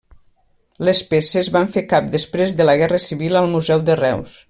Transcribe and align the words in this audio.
Les 0.87 1.01
peces 1.11 1.51
van 1.57 1.69
fer 1.77 1.85
cap 1.93 2.09
després 2.17 2.59
de 2.63 2.69
la 2.71 2.77
guerra 2.83 3.05
civil, 3.11 3.41
al 3.43 3.55
Museu 3.57 3.89
de 3.93 4.03
Reus. 4.07 4.39